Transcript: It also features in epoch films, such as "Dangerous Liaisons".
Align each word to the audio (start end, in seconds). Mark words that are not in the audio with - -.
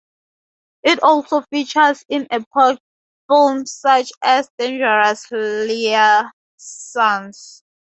It 0.81 0.99
also 1.03 1.41
features 1.51 2.03
in 2.09 2.25
epoch 2.31 2.79
films, 3.29 3.71
such 3.73 4.11
as 4.23 4.49
"Dangerous 4.57 5.27
Liaisons". 5.29 7.61